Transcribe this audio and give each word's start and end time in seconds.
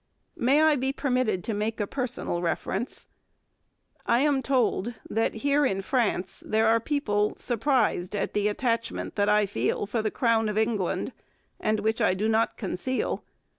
May 0.35 0.63
I 0.63 0.77
be 0.77 0.91
permitted 0.91 1.43
to 1.43 1.53
make 1.53 1.79
a 1.79 1.85
personal 1.85 2.41
reference? 2.41 3.05
I 4.07 4.21
am 4.21 4.41
told 4.41 4.95
that 5.07 5.35
here 5.45 5.63
in 5.63 5.83
France 5.83 6.43
there 6.43 6.65
are 6.65 6.79
people 6.79 7.35
surprised 7.35 8.15
at 8.15 8.33
the 8.33 8.47
attachment 8.47 9.15
that 9.15 9.29
I 9.29 9.45
feel 9.45 9.85
for 9.85 10.01
the 10.01 10.09
Crown 10.09 10.49
of 10.49 10.57
England 10.57 11.11
and 11.59 11.81
which 11.81 12.01
I 12.01 12.15
do 12.15 12.27
not 12.27 12.57
conceal. 12.57 13.23